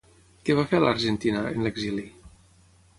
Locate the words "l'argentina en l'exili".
0.85-2.11